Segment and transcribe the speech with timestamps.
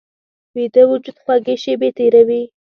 [0.55, 2.43] ویده وجود خوږې شیبې تېروي